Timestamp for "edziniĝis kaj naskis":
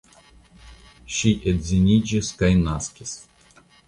1.51-3.13